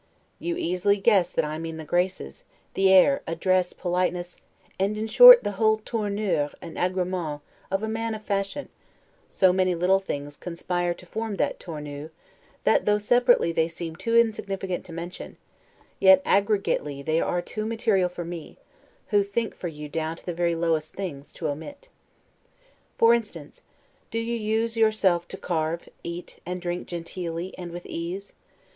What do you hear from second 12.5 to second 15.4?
that though separately they seem too insignificant to mention,